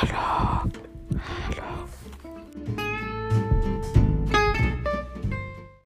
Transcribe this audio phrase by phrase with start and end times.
[0.00, 0.47] Hello。